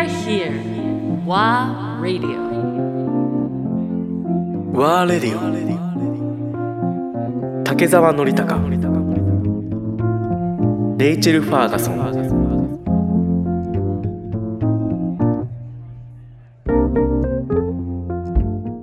[0.00, 0.52] are here.
[1.26, 2.40] WA Radio.
[4.72, 5.40] ワーレディオ
[7.64, 8.56] 竹澤典孝
[10.96, 11.98] レイチェル・ファーガソン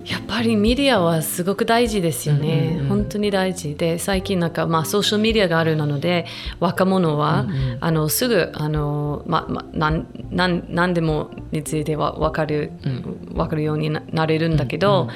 [0.05, 2.79] やっぱりメディアはすごく大事ですよね。
[3.07, 6.25] 本当に大事で最近なんかまあソーシャルメディアがあるので
[6.59, 7.47] 若者は、
[7.79, 12.73] あのすぐあのままなんなん何でもについては分かる、
[13.33, 15.07] 分かるようにななれるんだけど、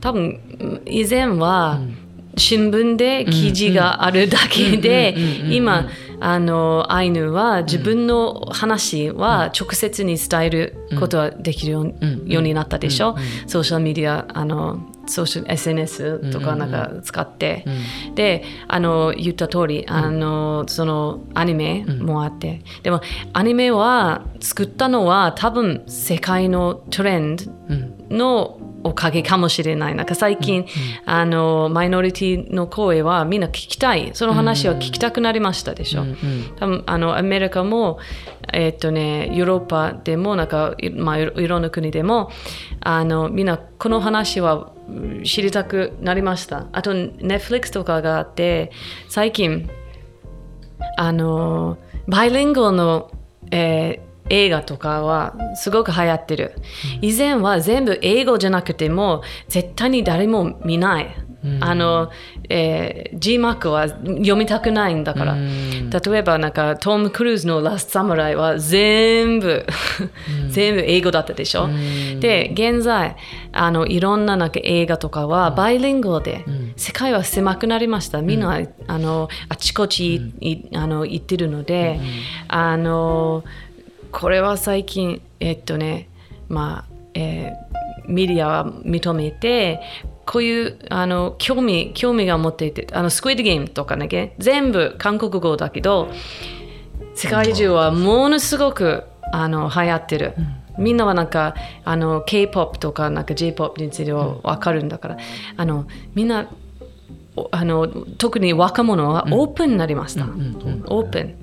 [0.00, 1.80] 多分以前は、
[2.36, 5.14] 新聞で記事があるだけで
[5.50, 5.88] 今
[6.20, 13.16] あのアイヌは自分の話は直接に伝えることができるようになったでしょ、
[13.48, 17.64] ソーシャルメディアあのソーシャル SNS とかなんか使って、
[18.14, 23.00] であの言った通りあのそのアニメもあって、でも
[23.32, 27.44] アニメは作ったのは多分世界のトレンド
[28.10, 29.94] のおかげかもしれない。
[29.94, 30.66] なんか最近、
[31.04, 34.10] あのマイノリティの声はみんな聞きたい。
[34.14, 36.04] その話は聞きたくなりましたでしょ。
[36.56, 37.98] 多分あのアメリカも、
[38.52, 42.30] えっとね、ヨーロッパでもなんか、いまあ、いろんな国でも
[42.80, 46.66] あのみんなこの話はうん知りたくなりました。
[46.72, 48.72] あと Netflix とかがあって
[49.08, 49.70] 最近
[50.96, 53.10] あのバイリンガルの、
[53.50, 56.54] えー映画とかはすごく流行ってる。
[57.00, 61.14] 以前は全部英語じゃなくても絶対に誰も見ない。
[61.60, 62.08] あの、
[62.48, 65.34] えー、G マークは読みたくないんだから。
[65.34, 69.66] 例えばなんかトム・クルーズのラストサムライは全部、
[70.50, 71.68] 全部英語だったでしょ？
[72.20, 73.16] で、現在、
[73.50, 76.44] あのいろんななんか映画とかはバイリンガルで、
[76.76, 78.22] 世界は狭くなりました。
[78.22, 81.98] みんな、あのあちこちい、あの行ってるので、
[82.46, 83.42] あの
[84.12, 86.08] これは最近、えっとね、
[86.48, 87.72] まあ、えー
[88.06, 89.80] メディアは認めて、
[90.26, 96.10] こういうあの興味興味が持っていて、あのスクイッドゲームとかね、全部韓国語だけど、
[97.14, 100.34] 世界中はものすごくあの流行ってる。
[100.78, 105.16] みんなはなんかあの K-POP とかなんか J-POP については分かるんだから、
[105.56, 106.48] あのみんな
[107.36, 110.24] おあの特に若者はオープンになりました。
[110.24, 111.34] オープン。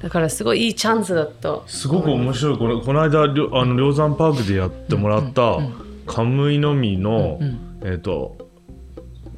[0.00, 1.64] だからすごいいいチャンスだと。
[1.66, 2.58] すごく面白い。
[2.58, 5.58] これこの間りょあの梁山パークでやってもらった
[6.06, 7.38] カムイの実の、
[7.82, 8.38] えっ、と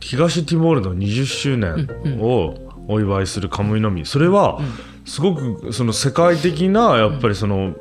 [0.01, 1.89] 東ティモールの20周年
[2.21, 2.55] を
[2.89, 4.61] お祝いするカムイの実それは
[5.05, 7.75] すごくその世界的なやっぱりその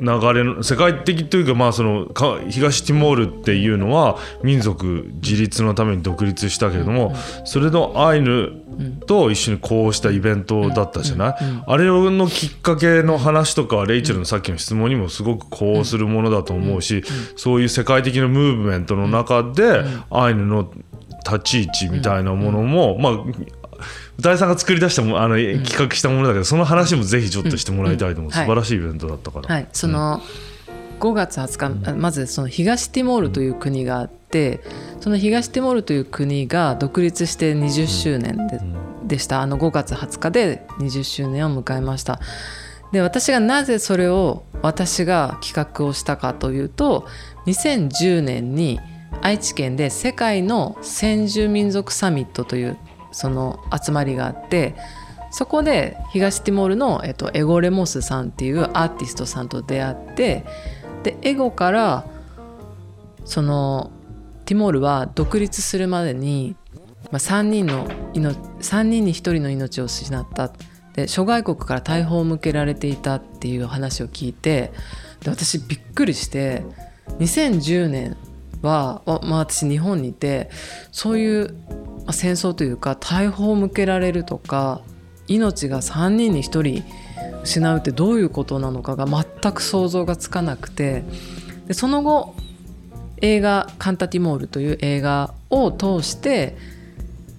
[0.00, 7.14] 流れの世界的というかまあそのか東ティモールっていうのは民族自立のために独立したけれども
[7.44, 8.50] それのアイヌ
[9.06, 11.34] と一緒にこうしたイベントだったじゃない？
[11.66, 17.04] あれのきっかけの話とかはレイチェルのさっきの質問にもすごくこうするものだと思うし
[17.36, 20.72] そういう世界的なムーブメントの中でアイヌの
[21.24, 23.24] 立ち位置みたいなものもまあ
[24.18, 28.24] 歌井さんが作り出したもあの企画したものだけどその話もぜひちょっとしてもらいたいと思う。
[28.26, 28.32] うん。
[28.32, 29.48] 素晴らしいイベントだったから。
[29.48, 30.20] はい、その
[31.00, 34.60] 5月20日、あまずその東ティモールという国があって
[35.00, 38.60] その東ティモールという国が独立して20周年で,、
[39.04, 39.40] でした。
[39.40, 42.20] あの5月20日で20周年を迎えました。
[42.92, 47.06] で私がなぜそれを私が企画をしたかというと
[47.46, 48.78] 2010年に
[49.22, 52.76] 愛知県で世界の先住民族サミットという
[53.12, 54.74] その集まりがあって
[55.30, 60.44] そこで東ティモールの、えっと、エゴ・レモスさんっていうアーティストさんと出会って
[61.02, 62.04] でエゴから
[63.24, 63.90] その
[64.44, 66.54] ティモールは独立するまでに、
[67.10, 70.52] まあ、3, 人の3人に1人の命を失った。
[70.94, 74.72] で諸外国から大砲を向けられていたっていう話を聞いて
[75.20, 76.64] で私びっくりして
[77.18, 78.16] 2010年
[78.60, 80.50] は、まあ、私日本にいて
[80.90, 81.56] そういう
[82.10, 84.82] 戦争というか大砲を向けられるとか
[85.28, 86.84] 命が3人に1人
[87.44, 91.04] 失うってどういうことなのかが全く想像がつかなくて
[91.68, 92.34] でその後
[93.18, 96.56] 映画「カンタティモール」という映画を通して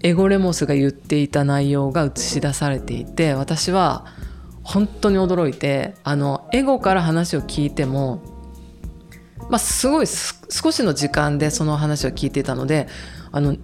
[0.02, 4.06] エゴレモスが言っていた内容が映し出されていて私は
[4.64, 8.22] 本当に驚いてあのエゴから話を聞いても、
[9.50, 12.88] まあ、すごい少しの時間でその話を聞いていたので
[13.32, 13.56] あの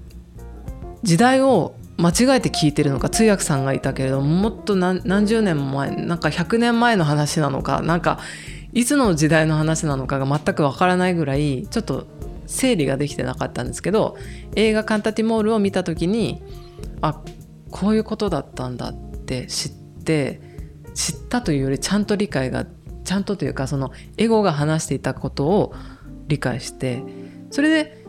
[1.03, 8.19] 時代を間違えて聞いてるのか通訳さんがいたけれどももっと何十年も前なんか100年前の話なのかなんか
[8.71, 12.07] いつの時代の話なのかが全くわからないぐらいちょっと
[12.45, 14.17] 整理ができてなかったんですけど
[14.55, 16.41] 映画「カンタティモール」を見た時に
[17.01, 17.21] あ
[17.69, 19.71] こういうことだったんだって知っ
[20.03, 20.41] て
[20.93, 22.65] 知ったというよりちゃんと理解が
[23.03, 25.73] ちゃんとというかそのエゴが話していたことを
[26.27, 27.03] 理解して
[27.51, 28.05] それで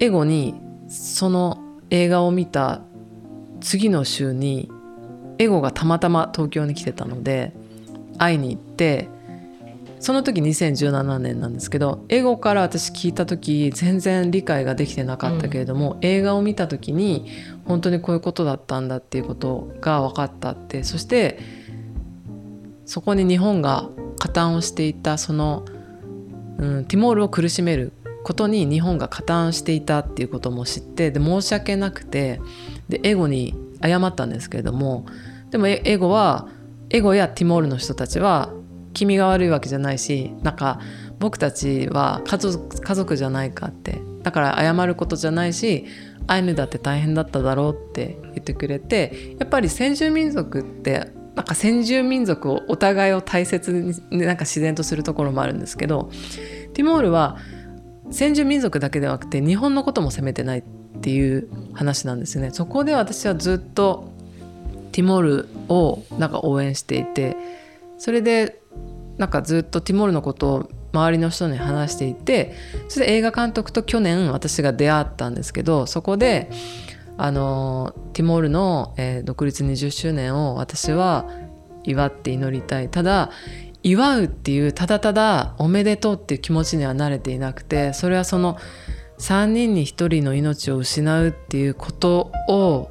[0.00, 0.54] エゴに
[0.88, 2.82] その映画を見た
[3.60, 4.70] 次の週に
[5.38, 7.52] エゴがたまたま東京に来てたので
[8.18, 9.08] 会いに行って
[9.98, 17.26] その時2017年なんですけどエゴから私聞いた時全然理解ができてなかったけれども、うん、映画を見た時に
[17.64, 21.38] 本当にこういうことだったんだっていうことが分かったってそして
[22.84, 25.64] そこに日本が加担をしていたその、
[26.58, 27.92] うん、ティモールを苦しめる
[28.26, 32.40] ことに日本が加担していたっていうことも知ってで申し訳なくて
[32.88, 35.06] でエゴに謝ったんですけれども
[35.52, 36.48] でもエゴは
[36.90, 38.52] エゴやティモールの人たちは
[38.94, 40.80] 君が悪いわけじゃないしなんか
[41.20, 45.84] 僕たちは家族家族じゃないかってだから謝ることじゃないし
[46.26, 56.10] アイヌだって大変だっただろうって言ってくれてやっぱり先住民族ってなんか先住民族をお互いを大切になんか自然とするところもあるんですけど
[56.74, 57.36] ティモールは
[58.10, 60.62] 先住民族だけではなくて日本のことも責めてないっ
[61.00, 62.50] ていう話なんですね。
[62.52, 64.12] そこで私はずっと
[64.92, 67.36] ティモールをなんか応援していて
[67.98, 68.62] それで
[69.18, 72.54] なんかずっとティモールのことを周りの人に話していて
[72.88, 76.50] それで映画監督と去年私が出会ったんですけどそこで
[77.18, 81.26] あのティモールの、えー、独立20周年を私は
[81.84, 83.30] 祝って祈りたいただ
[83.86, 88.58] 祝うっていうただただおめでとうっていう気持ちには慣れていなくてそれはその
[89.18, 92.90] 3人に1人の命を失うっていうことを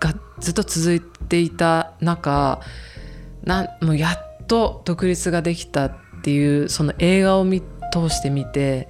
[0.00, 2.62] がずっと続いていた中
[3.44, 5.92] なもうやっと独立ができたっ
[6.22, 7.60] ていうその映画を見
[7.92, 8.88] 通して見て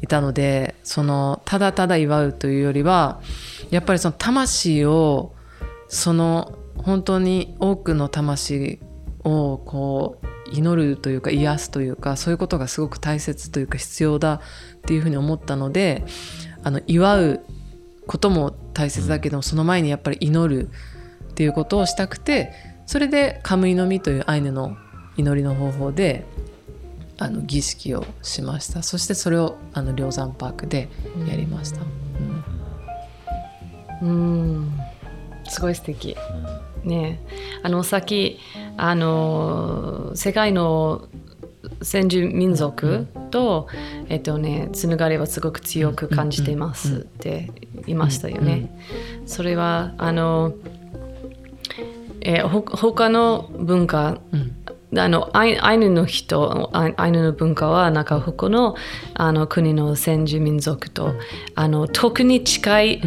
[0.00, 3.20] いたのでそのただただ祝うというよりは
[3.68, 5.34] やっぱりその魂を
[5.88, 8.80] その本当に多くの魂
[9.24, 14.40] をこう祈るというか癒すというかそういうことがすごく大切というか必要だっ
[14.82, 16.04] ていうふうに思ったので
[16.62, 17.40] あの祝う
[18.06, 20.68] ことも大切だけども、その前にやっぱり祈る
[21.30, 22.52] っていうことをしたくて
[22.86, 24.76] それでカムイの実というアイヌの
[25.16, 26.24] 祈りの方法で
[27.18, 28.82] あの儀式をしました。
[28.82, 30.88] そしてそれをあの梁山パークで
[31.26, 31.80] やりました。
[34.02, 34.12] うん、う
[34.62, 34.80] ん。
[35.48, 36.16] すごい素敵。
[36.84, 37.20] ね。
[37.62, 38.38] あのさっき
[38.76, 41.08] あの世界の
[41.82, 43.68] 先住民族と、
[44.08, 47.50] えっとね、つながりはすごく強く感じていますって
[47.86, 48.70] 言いましたよね。
[49.26, 50.54] それはあの、
[52.20, 54.18] えー、ほ他の文化、
[54.96, 58.76] あのアイアイヌの人アイヌの文化はなんか他の
[59.14, 61.14] あの国の先住民族と、
[61.54, 63.02] あの特に近い、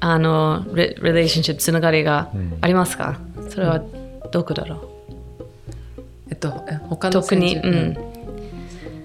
[0.00, 2.30] あのレレレーションシップつながりが
[2.60, 3.18] ありますか、
[3.48, 3.80] それは
[4.32, 4.88] どこだろう、
[6.50, 7.96] と他の特に、うん、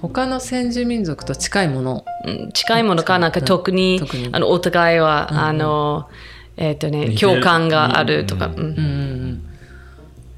[0.02, 4.02] 他の先住民族と近いもの、うん、近いものかなんか特に,、
[4.32, 6.10] あのお互いは、うん、あの
[6.58, 9.46] えっ、とね共感があるとか、うん。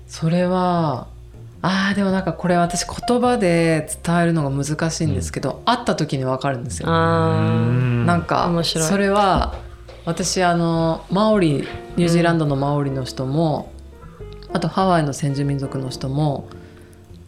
[0.07, 1.07] それは
[1.63, 6.89] あーでもなんかこれ私言葉で伝えるのが難しいんですけど、会った時に分かるんですよ。
[6.89, 9.55] なんかそれは
[10.05, 13.71] 私あのマオリニュージーランドのマオリの人も、
[14.53, 16.49] あとハワイの先住民族の人も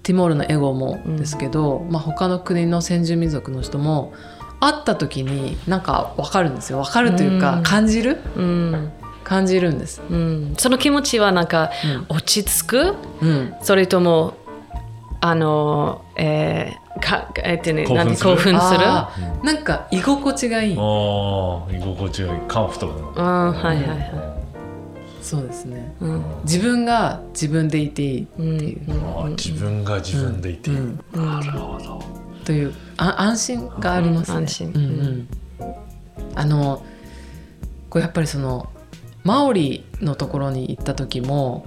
[0.03, 4.13] ティモールのエゴもですけど、うん、まあ、他の国の先住民族の人も
[4.59, 6.81] 会った時になんか分かるんですよ。
[6.83, 8.91] 分かるというか、感じる、うん、
[9.23, 11.71] 感じるんです、うん、その気持ちはなんか
[12.09, 14.35] 落ち着く、うん、それとも
[15.21, 18.85] あの、えーかえってね、なん興奮する？
[18.85, 20.77] なんか居心地がいい。
[20.77, 22.39] ああ居心地がいい。
[22.47, 24.42] カンフトブルあはいはいはい
[25.23, 28.91] そうですね、うん、自分が自分でいていいっていう、
[29.23, 30.77] うん、自分が自分でいていい、
[31.13, 32.03] なるほど。
[32.43, 35.27] というあ安心がありますね、安心、うんうん、
[36.35, 36.85] あの
[37.89, 38.69] こうやっぱりその
[39.23, 41.65] マオリのところに行った時も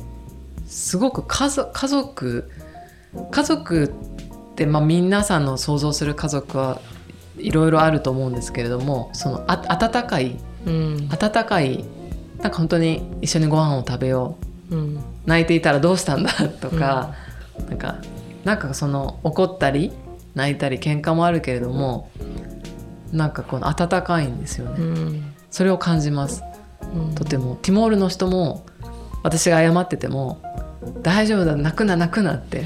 [0.67, 2.51] すごく家族家族
[3.31, 6.83] 家族って、まあ、皆さんの想像する家族は
[7.39, 10.37] いろいろあると思うんですけれどもそのあ温かい、
[10.67, 11.85] うん、温かい
[12.47, 14.39] なんか本当に一緒にご飯を食べよ
[14.71, 17.17] う、うん、泣いていたらどうしたんだとか、
[17.59, 17.97] うん、なんか
[18.45, 19.91] なんかその怒ったり
[20.37, 22.09] 泣いたり喧嘩もあるけれども
[23.11, 26.45] なんかこの温かいんですよね、うん、それを感じます、
[26.95, 27.59] うん、とても。
[27.63, 28.65] ティモールの人も
[29.25, 30.41] 私が謝ってても
[31.03, 32.65] 「大丈夫だ泣くな泣くな」って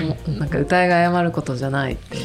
[0.00, 2.18] もうなんか歌いが謝ることじゃないって。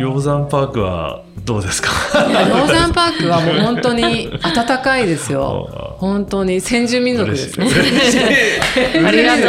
[0.00, 1.90] 梁山パークはどうですか？
[2.28, 5.96] いや ローザンパークはもう本当に暖かいですよ。
[5.98, 7.68] 本当に先住民族ですね。
[9.06, 9.42] ありがとう。
[9.42, 9.46] い。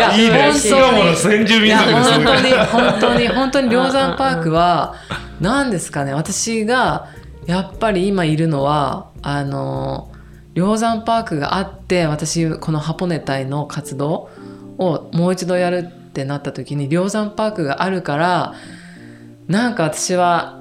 [0.00, 0.38] やいいね。
[0.48, 4.94] 嬉し巣鴨の先住民族です本当に本当に本当に梁山パークは
[5.40, 6.12] 何ですかね。
[6.12, 7.06] 私が
[7.46, 10.08] やっぱり今いるのはあの
[10.54, 14.28] 梁山パークがあって私このハポネ隊の活動
[14.78, 18.54] をもう一度やるってなった時に梁山パークがあるから
[19.46, 20.57] なんか私は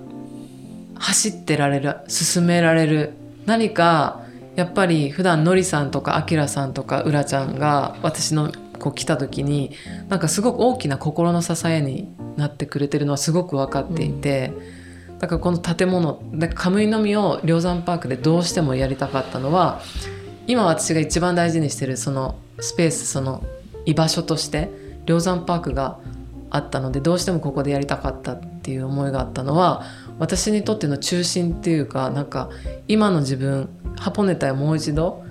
[1.00, 3.13] 走ってられる進められる。
[3.46, 4.22] 何か
[4.56, 9.72] やっぱり普段のりさんとかあきらさんとかうらちゃんが私のこう来た時に
[10.10, 14.51] なんかすごく大きな心の支えになってくれてるのはすごく分かっていて、
[15.20, 19.82] だからこの建物でカムイのみを梁山パークでどうしてもやりたかったのは
[20.46, 23.44] 今私が一番大事にしてるそのスペースその
[23.86, 24.70] 居場所として
[25.06, 26.00] 梁山パークが
[26.50, 29.84] あったのでどうしてもここでやりたかったっていう思いがあったのは
[30.20, 32.50] 私にとっての中心っていうかなんか
[32.88, 35.24] 今の自分ハポネタをもう一度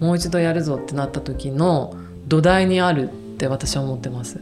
[0.00, 1.94] もう一度やるぞってなった時の
[2.26, 4.40] 土台にあるって私は思ってます。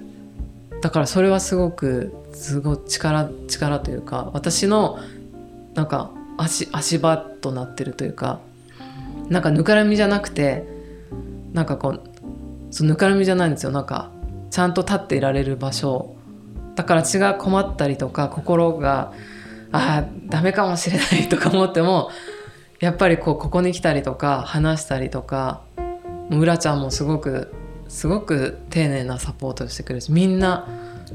[0.81, 4.99] だからそれはすごくすごい力力というか私の
[5.75, 8.41] なんか足足場となってるというか
[9.29, 10.67] なんかぬかるみじゃなくて
[11.53, 12.03] なんかこう
[12.71, 13.71] そうぬかるみじゃないんですよ。
[13.71, 14.11] なんか
[14.53, 16.15] ちゃんと立っていられる場所
[16.75, 19.15] だから血が困ったりとか心が
[19.73, 22.11] あーダメかもしれないとか思っても
[22.79, 25.63] やっぱりこうここに来たりとか話したりとか
[26.29, 27.55] もううらちゃんもすごく
[27.89, 30.69] すごく丁寧なサポートをしてくれるしみんな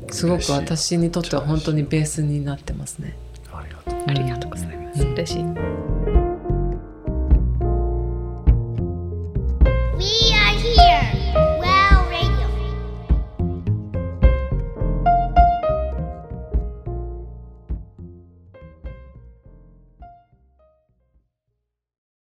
[0.09, 3.15] すごく私にとっては本当にベースになってますね。
[3.51, 5.03] ありがとうありがとうございます。
[5.03, 5.96] 嬉しい。